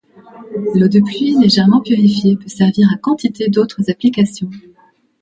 [0.73, 4.49] L’eau de pluie légèrement purifiée peut servir à quantité d’autres applications.